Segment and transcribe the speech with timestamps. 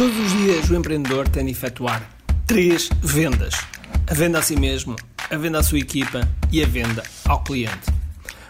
[0.00, 2.02] Todos os dias o empreendedor tem de efetuar
[2.46, 3.52] três vendas:
[4.06, 4.96] a venda a si mesmo,
[5.28, 7.92] a venda à sua equipa e a venda ao cliente.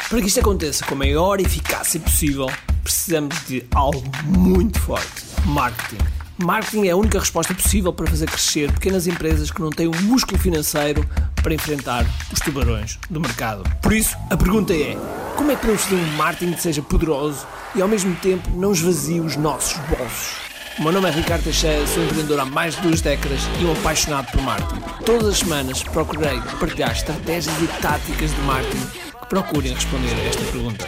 [0.09, 2.47] Para que isto aconteça com a maior eficácia possível,
[2.85, 5.99] precisamos de algo muito forte: marketing.
[6.39, 10.03] Marketing é a única resposta possível para fazer crescer pequenas empresas que não têm o
[10.03, 11.05] músculo financeiro
[11.43, 13.65] para enfrentar os tubarões do mercado.
[13.83, 14.97] Por isso, a pergunta é:
[15.37, 17.45] como é que podemos fazer um marketing que seja poderoso
[17.75, 20.50] e ao mesmo tempo não esvazie os nossos bolsos?
[20.81, 23.73] O meu nome é Ricardo Teixeira, sou empreendedor há mais de duas décadas e um
[23.79, 24.81] apaixonado por marketing.
[25.05, 28.87] Todas as semanas procurei partilhar estratégias e táticas de marketing
[29.21, 30.87] que procurem responder a esta pergunta.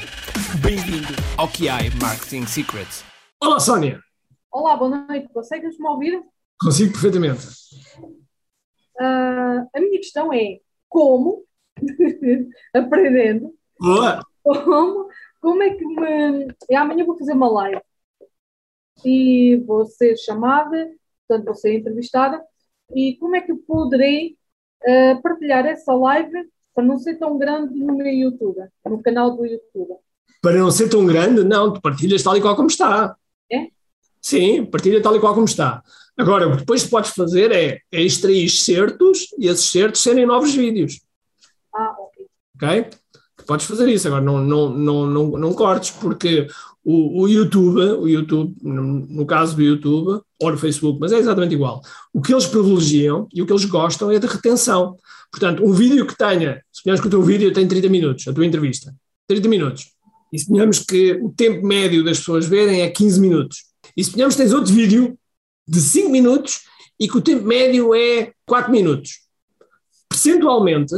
[0.62, 3.04] Bem-vindo ao QI Marketing Secrets.
[3.38, 4.00] Olá, Sónia.
[4.50, 5.28] Olá, boa noite.
[5.28, 6.22] Consegues-me ouvir?
[6.58, 7.46] Consigo perfeitamente.
[8.98, 10.56] Uh, a minha questão é
[10.88, 11.44] como,
[12.72, 14.24] aprendendo, Boa.
[14.42, 16.48] como, como é que me.
[16.70, 17.82] Eu amanhã vou fazer uma live
[19.04, 20.90] e vou ser chamada,
[21.26, 22.42] portanto vou ser entrevistada,
[22.94, 24.36] e como é que eu poderei
[24.84, 29.44] uh, partilhar essa live para não ser tão grande no meu YouTube, no canal do
[29.44, 29.96] YouTube?
[30.40, 33.16] Para não ser tão grande, não, tu partilhas tal e qual como está.
[33.50, 33.68] É?
[34.20, 35.82] Sim, partilha tal e qual como está.
[36.16, 40.54] Agora, o que depois podes fazer é, é extrair certos e esses certos serem novos
[40.54, 41.00] vídeos.
[41.74, 42.26] Ah, ok.
[42.56, 43.01] Ok?
[43.46, 46.48] Podes fazer isso, agora não, não, não, não, não cortes, porque
[46.84, 51.54] o, o YouTube, o YouTube, no, caso do YouTube, ou no Facebook, mas é exatamente
[51.54, 51.80] igual.
[52.12, 54.96] O que eles privilegiam e o que eles gostam é de retenção.
[55.30, 58.44] Portanto, um vídeo que tenha, suponhamos que o teu vídeo tem 30 minutos, a tua
[58.44, 58.94] entrevista,
[59.28, 59.92] 30 minutos,
[60.32, 63.64] e suponhamos que o tempo médio das pessoas verem é 15 minutos,
[63.96, 65.16] e suponhamos que tens outro vídeo
[65.66, 66.62] de 5 minutos
[66.98, 69.20] e que o tempo médio é 4 minutos.
[70.08, 70.94] Percentualmente,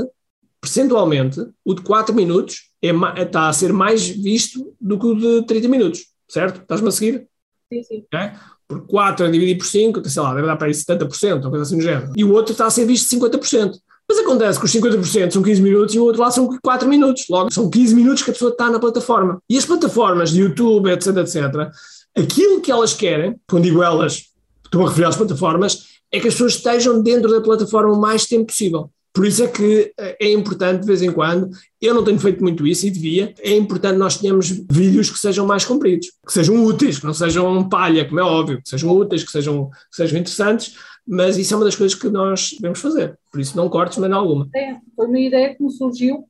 [0.65, 2.91] percentualmente, o de 4 minutos é,
[3.23, 6.63] está a ser mais visto do que o de 30 minutos, certo?
[6.63, 7.29] Estás-me a seguir?
[7.73, 8.05] Sim, sim.
[8.07, 8.31] Okay?
[8.67, 11.63] Por 4 a dividir por 5, sei lá, deve dar para aí 70%, uma coisa
[11.63, 12.13] assim do género.
[12.17, 13.75] E o outro está a ser visto 50%.
[14.09, 17.25] Mas acontece que os 50% são 15 minutos e o outro lá são 4 minutos.
[17.29, 19.39] Logo, são 15 minutos que a pessoa está na plataforma.
[19.49, 21.71] E as plataformas de YouTube, etc, etc,
[22.17, 24.25] aquilo que elas querem, quando digo elas,
[24.65, 28.27] estou a referir às plataformas, é que as pessoas estejam dentro da plataforma o mais
[28.27, 28.91] tempo possível.
[29.15, 31.49] Por isso é que é importante, de vez em quando,
[31.81, 35.47] eu não tenho feito muito isso e devia, é importante nós tenhamos vídeos que sejam
[35.47, 39.23] mais compridos, que sejam úteis, que não sejam palha, como é óbvio, que sejam úteis,
[39.23, 40.77] que sejam, que sejam interessantes,
[41.07, 43.17] mas isso é uma das coisas que nós devemos fazer.
[43.31, 44.49] Por isso não cortes, mas não alguma.
[44.53, 46.25] É, foi uma ideia que me surgiu,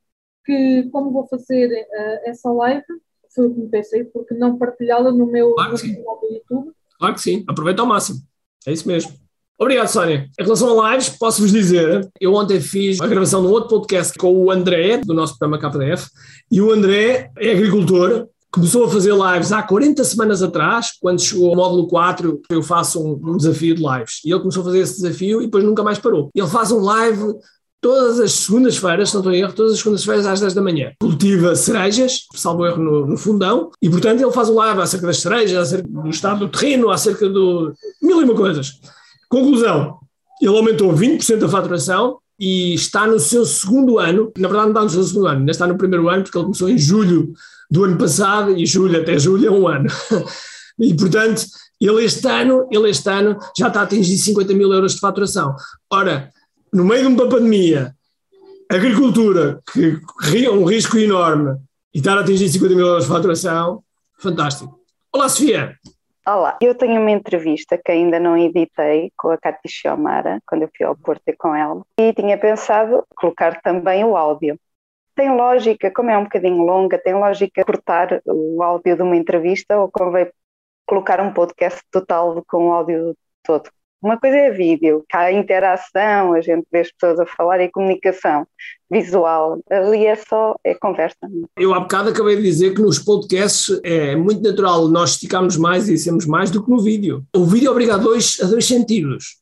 [0.45, 2.85] que como vou fazer uh, essa live,
[3.35, 6.73] foi o que me pensei, porque não partilhá-la no meu claro no canal do YouTube.
[6.99, 8.21] Claro que sim, aproveita ao máximo.
[8.67, 9.24] É isso mesmo.
[9.59, 10.29] Obrigado, Sónia.
[10.39, 14.19] Em relação a lives, posso-vos dizer, eu ontem fiz a gravação de um outro podcast
[14.19, 16.09] com o André, do nosso programa KDF,
[16.51, 21.51] e o André é agricultor, começou a fazer lives há 40 semanas atrás, quando chegou
[21.51, 24.21] ao módulo 4, eu faço um, um desafio de lives.
[24.25, 26.31] E ele começou a fazer esse desafio e depois nunca mais parou.
[26.35, 27.35] Ele faz um live
[27.81, 30.93] todas as segundas-feiras, se não estou em erro, todas as segundas-feiras às 10 da manhã.
[31.01, 35.19] Cultiva cerejas, salvo erro no, no, fundão, e portanto ele faz um live acerca das
[35.19, 38.81] cerejas, acerca do estado do terreno, acerca do mil e uma coisas.
[39.35, 39.99] Conclusão,
[40.41, 44.83] ele aumentou 20% a faturação e está no seu segundo ano, na verdade não está
[44.85, 47.33] no seu segundo ano, ainda está no primeiro ano, porque ele começou em julho
[47.69, 49.89] do ano passado e julho até julho é um ano.
[50.77, 51.47] E portanto,
[51.81, 55.55] ele este ano, ele este ano já está a atingir 50 mil euros de faturação.
[55.89, 56.31] Ora,
[56.73, 57.95] no meio de uma pandemia,
[58.69, 61.57] agricultura, que corria um risco enorme,
[61.95, 63.85] e estar a atingir 50 mil euros de faturação,
[64.19, 64.81] fantástico.
[65.13, 65.77] Olá, Sofia.
[66.27, 70.71] Olá, eu tenho uma entrevista que ainda não editei com a Cátia Xiomara, quando eu
[70.75, 74.59] fui ao Porto com ela, e tinha pensado colocar também o áudio.
[75.15, 79.79] Tem lógica, como é um bocadinho longa, tem lógica cortar o áudio de uma entrevista
[79.79, 80.31] ou convém
[80.87, 83.69] colocar um podcast total com o áudio todo?
[84.05, 87.71] Uma coisa é vídeo, que há interação, a gente vê as pessoas a falar e
[87.71, 88.47] comunicação
[88.91, 89.59] visual.
[89.71, 91.17] Ali é só é conversa.
[91.59, 95.89] Eu há bocado acabei de dizer que nos podcasts é muito natural nós esticarmos mais
[95.89, 97.25] e dizemos mais do que no vídeo.
[97.35, 99.39] O vídeo obriga a dois, a dois sentidos,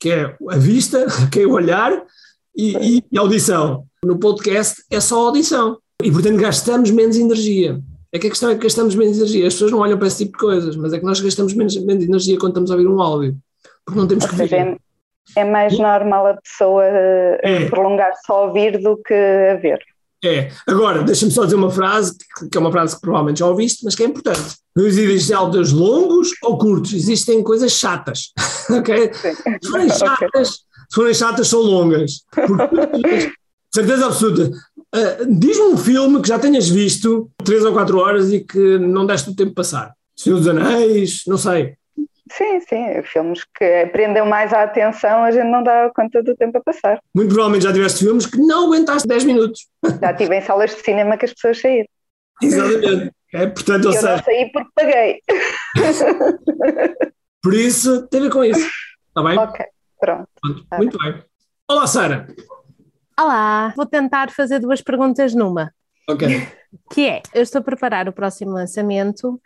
[0.00, 2.04] que é a vista, que é o olhar
[2.56, 3.84] e, e a audição.
[4.04, 7.80] No podcast é só audição e, portanto, gastamos menos energia.
[8.12, 9.46] É que a questão é que gastamos menos energia.
[9.46, 11.76] As pessoas não olham para esse tipo de coisas, mas é que nós gastamos menos,
[11.76, 13.40] menos energia quando estamos a ouvir um áudio
[13.84, 14.76] porque não temos Ou que seja, é,
[15.36, 17.68] é, mais normal a pessoa é.
[17.68, 19.80] prolongar só ouvir do que a ver.
[20.24, 20.52] É.
[20.68, 22.16] Agora, deixa-me só dizer uma frase,
[22.50, 24.56] que é uma frase que provavelmente já ouviste, mas que é importante.
[24.74, 28.32] Não existem áudios longos ou curtos, existem coisas chatas.
[28.70, 29.12] ok?
[29.12, 32.22] Se forem chatas, se forem chatas são longas.
[32.30, 33.32] Porque,
[33.74, 34.50] certeza absoluta.
[34.94, 39.04] Uh, Diz-me um filme que já tenhas visto, três ou quatro horas, e que não
[39.04, 39.92] deste o tempo passar.
[40.14, 41.74] Senhor dos Anéis, não sei.
[42.36, 46.56] Sim, sim, filmes que prendem mais a atenção, a gente não dá conta do tempo
[46.58, 46.98] a passar.
[47.14, 49.66] Muito provavelmente já tiveste filmes que não aguentaste 10 minutos.
[50.00, 51.88] Já tive em salas de cinema que as pessoas saíram.
[52.42, 53.12] Exatamente.
[53.34, 55.20] É, portanto, Eu não saí porque paguei.
[57.42, 58.66] por isso tem a ver com isso.
[59.08, 59.38] Está bem?
[59.38, 59.66] Ok,
[60.00, 60.28] pronto.
[60.40, 60.66] Pronto.
[60.78, 61.22] Muito bem.
[61.70, 62.26] Olá, Sara.
[63.18, 65.72] Olá, vou tentar fazer duas perguntas numa.
[66.08, 66.28] Ok.
[66.90, 69.40] Que é, eu estou a preparar o próximo lançamento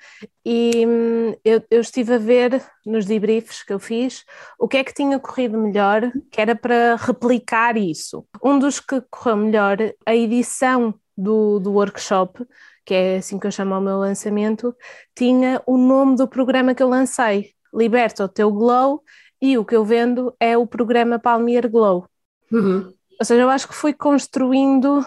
[0.44, 4.24] e hum, eu, eu estive a ver nos debriefs que eu fiz
[4.58, 8.24] o que é que tinha corrido melhor, que era para replicar isso.
[8.42, 9.76] Um dos que correu melhor,
[10.06, 12.46] a edição do, do workshop,
[12.84, 14.74] que é assim que eu chamo o meu lançamento,
[15.14, 19.02] tinha o nome do programa que eu lancei, Liberta o Teu Glow,
[19.42, 22.06] e o que eu vendo é o programa Palmier Glow.
[22.50, 22.92] Uhum.
[23.18, 25.04] Ou seja, eu acho que fui construindo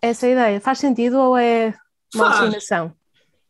[0.00, 0.60] essa ideia.
[0.60, 1.74] Faz sentido ou é
[2.14, 2.92] uma alucinação?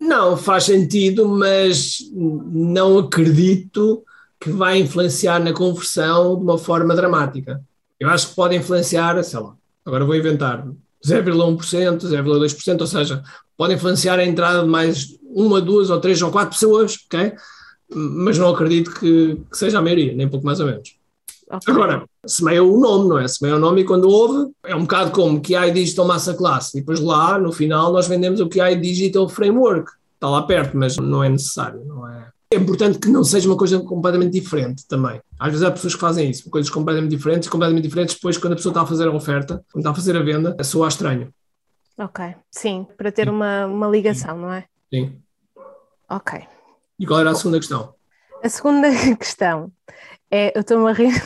[0.00, 4.04] Não, faz sentido, mas não acredito
[4.40, 7.60] que vai influenciar na conversão de uma forma dramática.
[7.98, 9.54] Eu acho que pode influenciar, sei lá,
[9.84, 10.64] agora vou inventar,
[11.04, 13.22] 0,1%, 0,2%, ou seja,
[13.56, 17.34] pode influenciar a entrada de mais uma, duas ou três ou quatro pessoas, ok?
[17.90, 20.97] Mas não acredito que, que seja a maioria, nem pouco mais ou menos.
[21.50, 21.72] Ok.
[21.72, 23.26] Agora, semeia o nome, não é?
[23.26, 26.76] Semeia o nome e quando ouve, é um bocado como QI Digital Massa Classe.
[26.76, 29.90] E depois lá, no final, nós vendemos o QI Digital Framework.
[30.14, 32.28] Está lá perto, mas não é necessário, não é?
[32.50, 35.20] É importante que não seja uma coisa completamente diferente também.
[35.38, 38.56] Às vezes há pessoas que fazem isso, coisas completamente diferentes, completamente diferentes, depois quando a
[38.56, 41.32] pessoa está a fazer a oferta, quando está a fazer a venda, soa estranho.
[41.98, 44.64] Ok, sim, para ter uma, uma ligação, não é?
[44.92, 45.20] Sim.
[46.08, 46.40] Ok.
[46.98, 47.94] E qual era a segunda questão?
[48.42, 49.70] A segunda questão
[50.30, 51.22] é, eu estou-me a rir,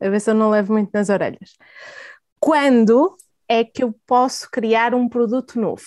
[0.00, 1.56] a ver se eu não levo muito nas orelhas.
[2.38, 3.16] Quando
[3.48, 5.84] é que eu posso criar um produto novo,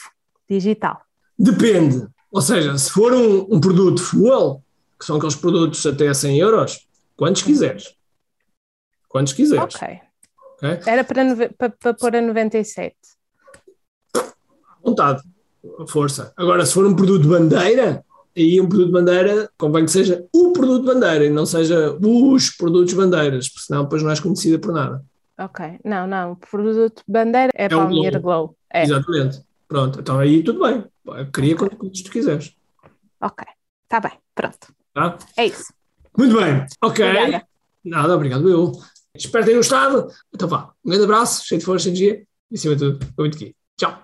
[0.50, 1.02] digital?
[1.38, 2.08] Depende.
[2.32, 4.64] Ou seja, se for um, um produto fuel,
[5.00, 7.96] que são aqueles produtos até 100 euros, quantos quiseres.
[9.08, 9.76] Quantos quiseres.
[9.76, 10.00] Ok.
[10.54, 10.80] ok?
[10.86, 12.96] Era para, para, para pôr a 97.
[14.84, 15.24] vontade,
[15.88, 16.34] força.
[16.38, 18.06] Agora, se for um produto de bandeira,
[18.36, 21.98] aí um produto de bandeira convém que seja o produto de bandeira e não seja
[22.02, 25.04] os produtos bandeiras, porque senão depois não és conhecida por nada.
[25.38, 28.56] Ok, não, não, o produto bandeira é, o Palmier Glow.
[28.72, 29.42] É, Exatamente.
[29.68, 30.86] Pronto, então aí tudo bem.
[31.32, 32.56] Cria quantos quantos tu quiseres.
[33.22, 33.46] ok,
[33.84, 34.74] está bem, pronto.
[34.94, 35.18] Tá?
[35.36, 35.74] É isso.
[36.18, 36.66] Muito bem.
[36.82, 37.06] Ok.
[37.06, 37.46] Obrigada.
[37.84, 38.72] Nada, obrigado eu.
[39.16, 40.08] Espero tenham gostado.
[40.34, 40.72] Então vá.
[40.84, 43.56] Um grande abraço, cheio de força, energia e acima de tudo, muito aqui.
[43.78, 44.02] Tchau.